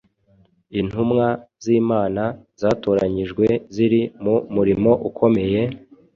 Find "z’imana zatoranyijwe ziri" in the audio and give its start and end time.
1.63-4.01